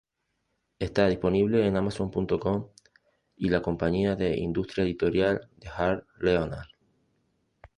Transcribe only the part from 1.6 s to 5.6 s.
en Amazon.com y la Compañía de Industria editorial